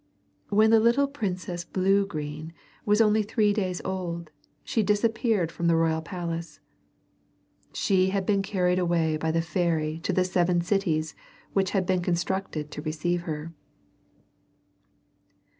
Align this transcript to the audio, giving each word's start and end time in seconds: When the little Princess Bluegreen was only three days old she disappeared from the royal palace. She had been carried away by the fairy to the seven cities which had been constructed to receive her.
When 0.49 0.71
the 0.71 0.79
little 0.79 1.07
Princess 1.07 1.63
Bluegreen 1.63 2.53
was 2.87 3.01
only 3.01 3.21
three 3.21 3.53
days 3.53 3.83
old 3.85 4.31
she 4.63 4.81
disappeared 4.81 5.51
from 5.51 5.67
the 5.67 5.75
royal 5.75 6.01
palace. 6.01 6.59
She 7.71 8.09
had 8.09 8.25
been 8.25 8.41
carried 8.41 8.79
away 8.79 9.15
by 9.17 9.29
the 9.29 9.43
fairy 9.43 9.99
to 9.99 10.11
the 10.11 10.25
seven 10.25 10.59
cities 10.61 11.13
which 11.53 11.69
had 11.69 11.85
been 11.85 12.01
constructed 12.01 12.71
to 12.71 12.81
receive 12.81 13.21
her. 13.29 13.53